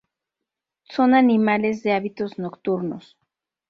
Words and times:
Son 0.85 1.13
animales 1.13 1.83
de 1.83 1.93
hábitos 1.93 2.39
nocturnos. 2.39 3.19